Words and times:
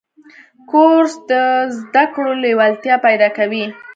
کورس 0.69 1.13
د 1.29 1.31
زده 1.79 2.03
کړو 2.13 2.31
لیوالتیا 2.45 2.95
پیدا 3.05 3.29
کوي. 3.37 3.65